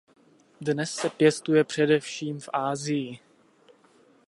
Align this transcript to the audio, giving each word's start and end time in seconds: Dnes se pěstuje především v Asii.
Dnes 0.61 0.89
se 0.95 1.09
pěstuje 1.09 1.63
především 1.63 2.39
v 2.39 2.49
Asii. 2.53 3.19